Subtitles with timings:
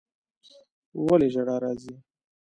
[1.05, 1.93] ولي ژړا راځي